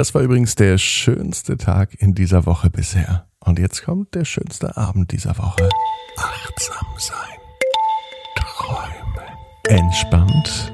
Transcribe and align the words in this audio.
Das 0.00 0.14
war 0.14 0.22
übrigens 0.22 0.54
der 0.54 0.78
schönste 0.78 1.58
Tag 1.58 2.00
in 2.00 2.14
dieser 2.14 2.46
Woche 2.46 2.70
bisher. 2.70 3.26
Und 3.38 3.58
jetzt 3.58 3.84
kommt 3.84 4.14
der 4.14 4.24
schönste 4.24 4.78
Abend 4.78 5.12
dieser 5.12 5.36
Woche. 5.36 5.68
Achtsam 6.16 6.86
sein. 6.96 7.38
Träumen. 8.34 9.28
Entspannt. 9.68 10.72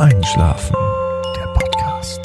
Einschlafen. 0.00 0.74
Der 1.36 1.54
Podcast. 1.54 2.20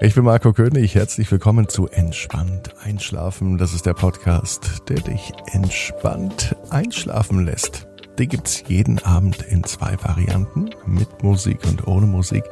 Ich 0.00 0.16
bin 0.16 0.24
Marco 0.24 0.52
König. 0.52 0.96
Herzlich 0.96 1.30
willkommen 1.30 1.68
zu 1.68 1.86
Entspannt 1.86 2.74
Einschlafen. 2.82 3.56
Das 3.56 3.72
ist 3.72 3.86
der 3.86 3.94
Podcast, 3.94 4.88
der 4.88 4.98
dich 4.98 5.32
entspannt 5.52 6.56
einschlafen 6.70 7.44
lässt. 7.44 7.86
Den 8.18 8.28
gibt's 8.28 8.62
jeden 8.68 8.98
Abend 9.00 9.42
in 9.42 9.64
zwei 9.64 9.96
Varianten, 10.02 10.70
mit 10.86 11.22
Musik 11.22 11.64
und 11.66 11.86
ohne 11.86 12.06
Musik. 12.06 12.44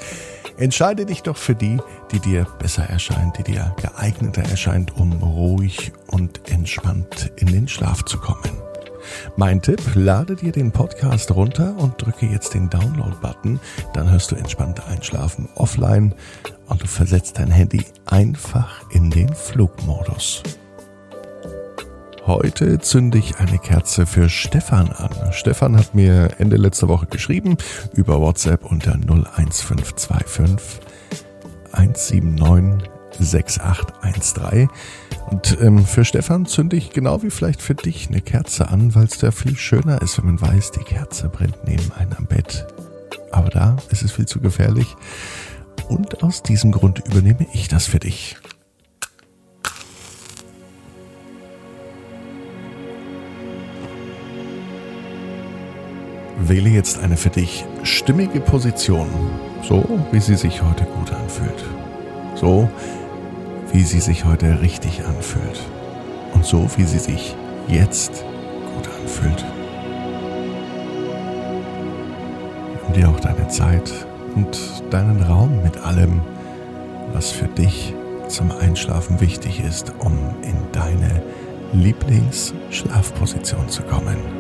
Entscheide 0.57 1.07
dich 1.07 1.23
doch 1.23 1.37
für 1.37 1.55
die, 1.55 1.79
die 2.13 2.21
dir 2.21 2.47
besser 2.59 2.85
erscheint, 2.85 3.39
die 3.39 3.45
dir 3.45 3.75
geeigneter 3.81 4.43
erscheint, 4.43 4.97
um 4.97 5.13
ruhig 5.13 5.93
und 6.09 6.51
entspannt 6.51 7.33
in 7.37 7.49
den 7.49 7.69
Schlaf 7.69 8.05
zu 8.05 8.19
kommen. 8.19 8.61
Mein 9.37 9.63
Tipp, 9.63 9.81
lade 9.95 10.37
dir 10.37 10.53
den 10.53 10.73
Podcast 10.73 11.31
runter 11.35 11.75
und 11.79 12.01
drücke 12.01 12.27
jetzt 12.27 12.55
den 12.55 12.69
Download-Button, 12.69 13.61
dann 13.95 14.11
hörst 14.11 14.31
du 14.31 14.37
entspannt 14.37 14.87
einschlafen 14.87 15.49
offline 15.55 16.15
und 16.67 16.83
du 16.83 16.87
versetzt 16.87 17.39
dein 17.39 17.51
Handy 17.51 17.85
einfach 18.07 18.83
in 18.91 19.11
den 19.11 19.33
Flugmodus. 19.35 20.43
Heute 22.27 22.79
zünde 22.79 23.19
ich 23.19 23.39
eine 23.39 23.59
Kerze 23.59 24.07
für 24.07 24.29
Stefan 24.29 24.93
an. 24.93 25.11
Stefan 25.33 25.77
hat 25.77 25.95
mir 25.95 26.31
Ende 26.39 26.57
letzter 26.57 26.89
Woche 26.89 27.07
geschrieben 27.07 27.57
über 27.95 28.21
WhatsApp 28.21 28.65
unter 28.65 28.93
01525 28.95 30.81
179 31.73 32.91
6813. 33.19 34.69
Und 35.31 35.59
ähm, 35.61 35.85
für 35.85 36.05
Stefan 36.05 36.47
zünde 36.47 36.77
ich 36.77 36.91
genau 36.91 37.23
wie 37.23 37.31
vielleicht 37.31 37.63
für 37.63 37.75
dich 37.75 38.09
eine 38.09 38.21
Kerze 38.21 38.69
an, 38.69 38.95
weil 38.95 39.05
es 39.05 39.19
da 39.19 39.31
viel 39.31 39.57
schöner 39.57 40.03
ist, 40.03 40.19
wenn 40.19 40.27
man 40.27 40.41
weiß, 40.41 40.73
die 40.73 40.85
Kerze 40.85 41.29
brennt 41.29 41.65
neben 41.65 41.91
einem 41.93 42.27
Bett. 42.27 42.67
Aber 43.31 43.49
da 43.49 43.77
ist 43.91 44.03
es 44.03 44.13
viel 44.13 44.27
zu 44.27 44.41
gefährlich. 44.41 44.97
Und 45.89 46.23
aus 46.23 46.43
diesem 46.43 46.73
Grund 46.73 47.03
übernehme 47.07 47.47
ich 47.53 47.69
das 47.69 47.87
für 47.87 47.99
dich. 47.99 48.37
Wähle 56.51 56.69
jetzt 56.69 56.99
eine 56.99 57.17
für 57.17 57.31
dich 57.31 57.65
stimmige 57.85 58.41
Position, 58.41 59.09
so 59.63 59.85
wie 60.11 60.19
sie 60.19 60.35
sich 60.35 60.61
heute 60.61 60.83
gut 60.83 61.13
anfühlt. 61.13 61.65
So 62.35 62.69
wie 63.73 63.85
sie 63.85 64.01
sich 64.01 64.25
heute 64.25 64.61
richtig 64.61 65.05
anfühlt. 65.07 65.61
Und 66.35 66.45
so 66.45 66.69
wie 66.77 66.83
sie 66.83 66.99
sich 66.99 67.37
jetzt 67.69 68.25
gut 68.75 68.89
anfühlt. 69.01 69.45
Nimm 72.83 72.95
dir 72.95 73.11
auch 73.11 73.21
deine 73.21 73.47
Zeit 73.47 73.93
und 74.35 74.59
deinen 74.91 75.23
Raum 75.23 75.63
mit 75.63 75.77
allem, 75.79 76.21
was 77.13 77.31
für 77.31 77.47
dich 77.47 77.95
zum 78.27 78.51
Einschlafen 78.51 79.21
wichtig 79.21 79.63
ist, 79.63 79.93
um 80.01 80.19
in 80.43 80.57
deine 80.73 81.23
Lieblingsschlafposition 81.73 83.69
zu 83.69 83.83
kommen. 83.85 84.40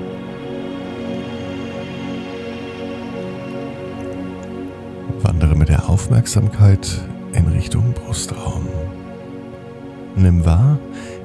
Aufmerksamkeit 6.00 6.98
in 7.34 7.46
Richtung 7.48 7.92
Brustraum. 7.92 8.66
Nimm 10.16 10.46
wahr, 10.46 10.78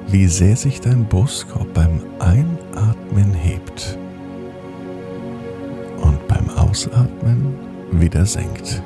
wie 0.06 0.26
sehr 0.26 0.54
sich 0.54 0.82
dein 0.82 1.06
Brustkorb 1.06 1.72
beim 1.72 2.02
Einatmen 2.18 3.32
hebt 3.32 3.96
und 5.96 6.28
beim 6.28 6.50
Ausatmen 6.50 7.56
wieder 7.90 8.26
senkt. 8.26 8.82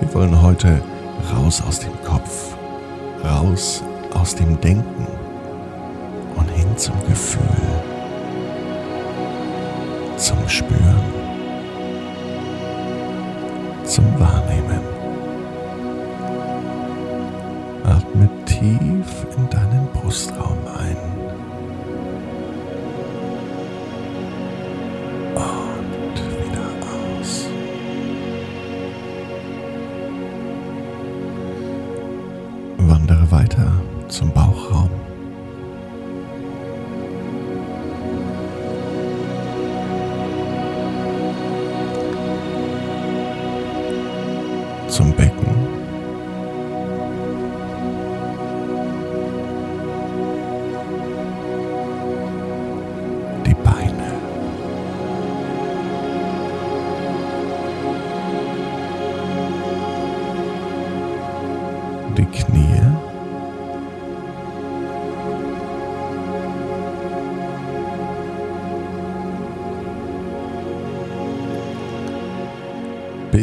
Wir 0.00 0.14
wollen 0.14 0.40
heute 0.40 0.80
raus 1.34 1.62
aus 1.68 1.78
dem 1.78 1.92
Kopf, 2.02 2.56
raus 3.22 3.84
aus 4.14 4.34
dem 4.34 4.58
Denken 4.62 5.06
und 6.34 6.48
hin 6.50 6.78
zum 6.78 6.94
Gefühl, 7.06 7.42
zum 10.16 10.48
Spüren 10.48 11.21
zum 13.92 14.06
Wahrnehmen. 14.18 14.80
Atme 17.84 18.26
tief 18.46 19.26
in 19.36 19.50
deinen 19.50 19.86
Brustraum 19.92 20.56
ein. 20.78 21.31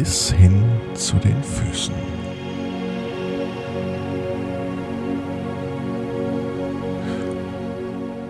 Bis 0.00 0.32
hin 0.32 0.64
zu 0.94 1.16
den 1.16 1.42
Füßen. 1.42 1.94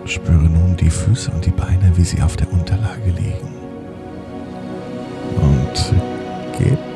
Spüre 0.03 0.49
nun 0.49 0.75
die 0.75 0.89
Füße 0.89 1.31
und 1.31 1.45
die 1.45 1.51
Beine, 1.51 1.93
wie 1.95 2.03
sie 2.03 2.21
auf 2.21 2.35
der 2.35 2.51
Unterlage 2.51 3.11
liegen. 3.11 3.53
Und 5.37 5.93
gib 6.57 6.90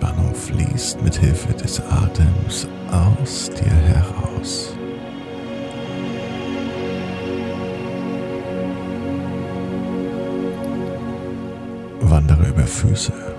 Anspannung 0.00 0.32
fließt 0.32 1.02
mit 1.02 1.16
Hilfe 1.16 1.52
des 1.52 1.80
Atems 1.80 2.68
aus 2.92 3.50
dir 3.50 3.72
heraus. 3.72 4.76
Wandere 12.00 12.46
über 12.48 12.66
Füße. 12.66 13.37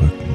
Rücken. 0.00 0.34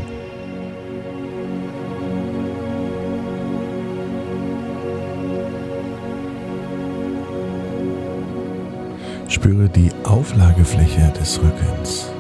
Spüre 9.28 9.70
die 9.70 9.92
Auflagefläche 10.04 11.12
des 11.20 11.40
Rückens 11.42 12.15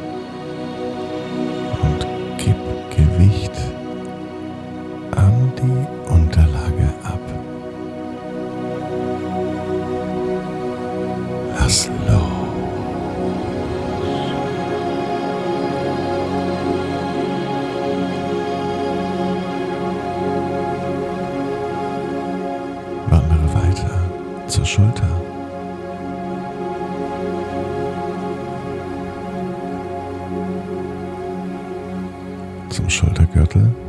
zur 24.55 24.65
Schulter. 24.65 25.09
Zum 32.69 32.89
Schultergürtel. 32.89 33.84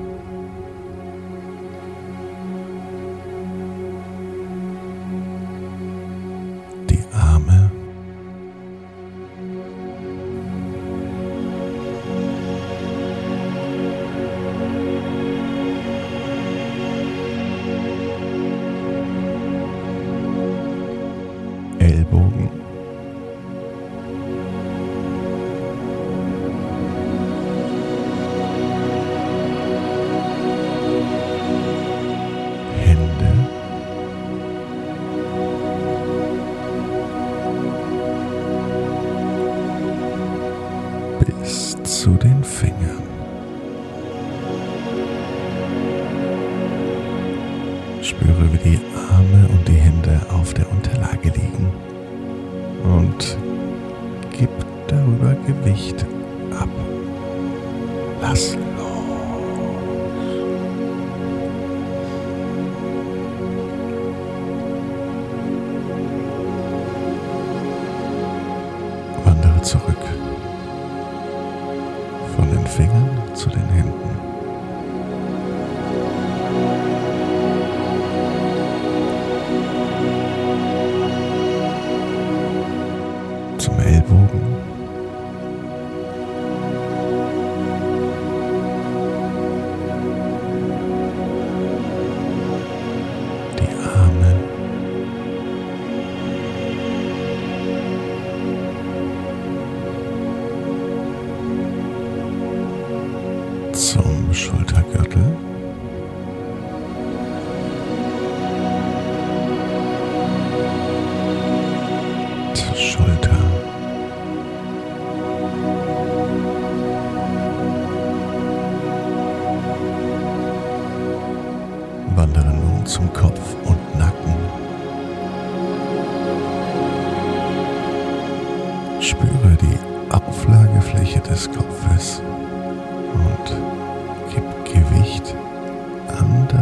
Fingern 73.50 73.86
zu 73.86 73.95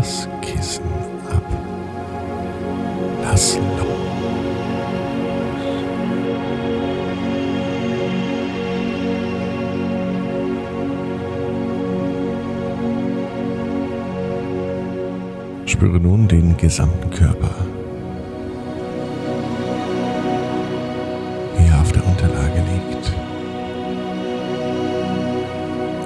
das 0.04 0.28
Kissen 0.42 0.84
ab. 1.30 1.42
Lass 3.22 3.56
los. 3.56 3.62
Spüre 15.64 15.98
nun 15.98 16.28
den 16.28 16.54
gesamten 16.58 17.08
Körper. 17.08 17.54
Wie 21.56 21.66
er 21.66 21.80
auf 21.80 21.92
der 21.92 22.06
Unterlage 22.06 22.62
liegt. 22.72 23.12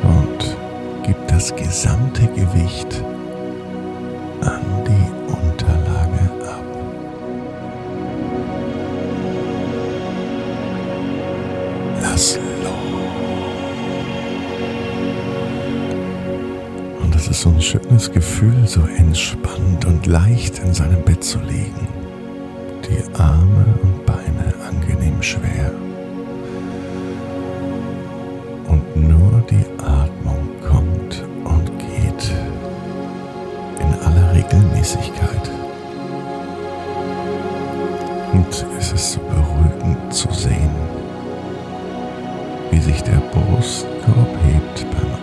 Und 0.05 0.57
gib 1.03 1.17
das 1.27 1.55
gesamte 1.57 2.29
Gewicht 2.29 3.08
es 17.39 17.43
so 17.43 17.51
ein 17.51 17.63
schönes 17.63 18.11
Gefühl, 18.11 18.67
so 18.67 18.81
entspannt 18.97 19.85
und 19.85 20.07
leicht 20.07 20.59
in 20.59 20.75
seinem 20.75 21.03
Bett 21.05 21.23
zu 21.23 21.39
liegen. 21.39 21.87
Die 22.85 23.15
Arme 23.15 23.65
und 23.81 24.05
Beine 24.05 24.55
angenehm 24.69 25.23
schwer. 25.23 25.71
Und 28.67 28.97
nur 28.97 29.45
die 29.51 29.65
Atmung 29.85 30.49
kommt 30.69 31.25
und 31.45 31.71
geht 31.79 32.33
in 33.79 33.95
aller 34.05 34.35
Regelmäßigkeit. 34.35 35.51
Und 38.33 38.67
es 38.79 38.93
ist 38.93 39.13
so 39.13 39.21
beruhigend 39.21 40.13
zu 40.13 40.29
sehen, 40.33 40.75
wie 42.73 42.81
sich 42.81 43.01
der 43.03 43.23
Brustkorb 43.33 44.37
hebt 44.45 44.87
beim 44.91 45.18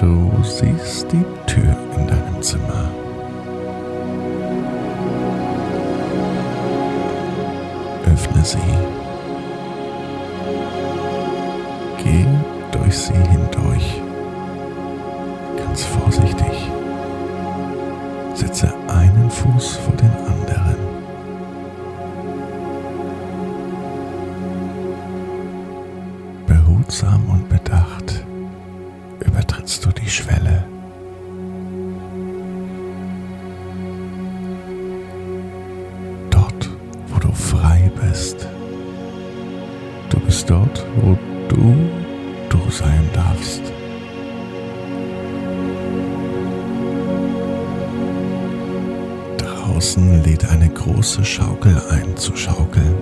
Du 0.00 0.30
siehst 0.44 1.10
die 1.10 1.24
Tür 1.46 1.76
in 1.96 2.06
deinem 2.06 2.40
Zimmer. 2.40 2.88
Öffne 8.06 8.44
sie. 8.44 8.58
Geh 11.96 12.24
durch 12.70 12.96
sie 12.96 13.12
hindurch. 13.12 14.00
Ganz 15.56 15.84
vorsichtig. 15.84 16.70
Setze 18.34 18.72
einen 18.86 19.28
Fuß 19.28 19.78
vor 19.78 19.94
den 19.96 20.12
anderen. 20.12 20.76
Behutsam 26.46 27.28
und 27.30 27.37
die 30.08 30.14
Schwelle. 30.14 30.64
Dort, 36.30 36.70
wo 37.08 37.18
du 37.18 37.30
frei 37.32 37.90
bist. 38.00 38.48
Du 40.08 40.18
bist 40.20 40.48
dort, 40.48 40.86
wo 41.02 41.18
du 41.48 41.74
du 42.48 42.70
sein 42.70 43.04
darfst. 43.12 43.62
Draußen 49.36 50.22
lädt 50.24 50.48
eine 50.48 50.70
große 50.70 51.22
Schaukel 51.22 51.82
ein 51.90 52.16
zu 52.16 52.34
schaukeln. 52.34 52.96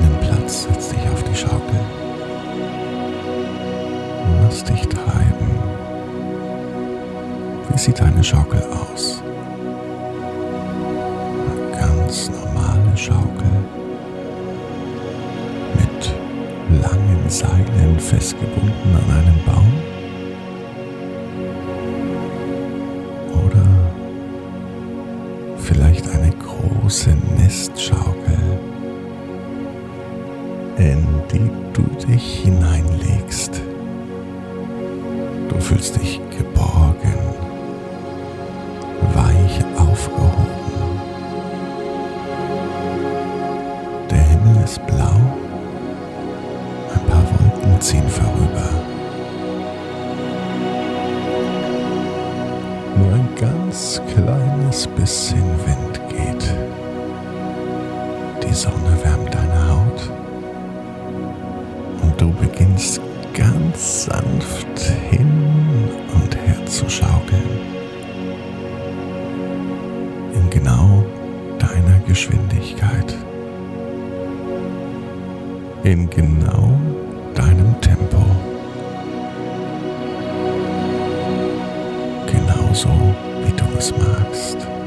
Nimm 0.00 0.20
Platz, 0.20 0.64
setz 0.64 0.88
dich 0.88 1.08
auf 1.12 1.22
die 1.22 1.36
Schaukel. 1.36 1.99
Lass 4.50 4.64
dich 4.64 4.84
treiben. 4.88 5.48
Wie 7.70 7.78
sieht 7.78 8.00
deine 8.00 8.24
Schaukel 8.24 8.60
aus? 8.64 9.22
Eine 11.46 11.78
ganz 11.78 12.28
normale 12.28 12.96
Schaukel 12.96 13.52
mit 15.76 16.82
langen 16.82 17.28
Seilen 17.28 18.00
festgebunden 18.00 18.92
an 18.92 19.04
einem 19.18 19.38
Baum? 19.46 19.72
Oder 23.46 23.66
vielleicht 25.58 26.08
eine 26.08 26.32
große 26.32 27.10
Nestschaukel, 27.38 28.38
in 30.76 31.06
die 31.32 31.50
du 31.72 31.82
dich 32.04 32.40
hineinlegst. 32.40 33.69
Du 35.60 35.66
fühlst 35.66 35.94
dich 35.94 36.18
geborgen, 36.38 37.18
weich 39.12 39.62
aufgehoben. 39.78 40.46
Der 44.10 44.22
Himmel 44.22 44.64
ist 44.64 44.84
blau, 44.86 45.20
ein 46.94 47.06
paar 47.06 47.22
Wolken 47.28 47.78
ziehen 47.78 48.08
vorüber. 48.08 48.70
Nur 52.96 53.12
ein 53.12 53.28
ganz 53.38 54.00
kleines 54.14 54.86
bisschen 54.86 55.44
Wind 55.66 56.00
geht. 56.08 56.54
Die 58.42 58.54
Sonne 58.54 58.96
wärmt 59.04 59.34
deine 59.34 59.68
Haut 59.68 60.10
und 62.02 62.18
du 62.18 62.32
beginnst 62.32 63.02
ganz 63.34 64.04
sanft 64.04 64.78
hin 65.10 65.88
und 66.14 66.36
her 66.36 66.66
zu 66.66 66.88
schaukeln. 66.88 67.60
In 70.34 70.50
genau 70.50 71.04
deiner 71.58 71.98
Geschwindigkeit. 72.06 73.14
In 75.82 76.08
genau 76.10 76.78
deinem 77.34 77.80
Tempo. 77.80 78.24
Genauso 82.26 82.90
wie 83.44 83.52
du 83.52 83.64
es 83.78 83.92
magst. 83.92 84.79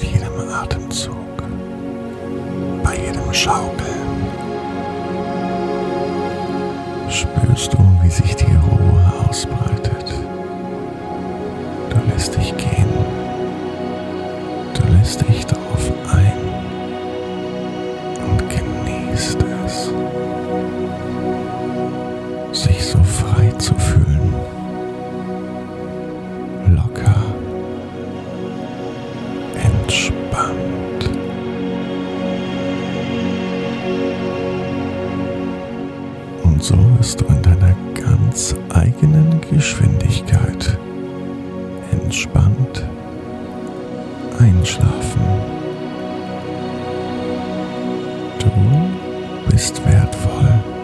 Mit 0.00 0.12
jedem 0.12 0.48
Atemzug, 0.50 1.14
bei 2.82 2.96
jedem 2.96 3.34
Schaukeln, 3.34 4.26
spürst 7.08 7.74
du, 7.74 7.78
wie 8.02 8.08
sich 8.08 8.34
die 8.36 8.46
Ruhe 8.46 9.12
ausbreitet. 9.28 10.14
Du 11.90 12.12
lässt 12.12 12.34
dich 12.34 12.56
gehen. 12.56 12.88
Du 14.74 14.82
lässt 14.96 15.20
dich 15.28 15.44
darauf 15.44 15.59
Und 36.60 36.66
so 36.66 36.76
wirst 36.98 37.18
du 37.18 37.24
in 37.24 37.40
deiner 37.40 37.74
ganz 37.94 38.54
eigenen 38.68 39.40
Geschwindigkeit 39.50 40.76
entspannt 41.90 42.84
einschlafen. 44.38 45.22
Du 48.40 49.50
bist 49.50 49.82
wertvoll. 49.86 50.79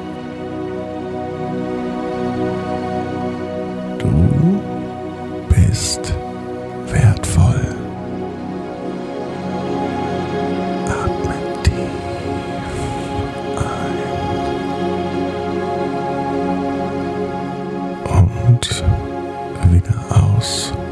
house. 20.36 20.85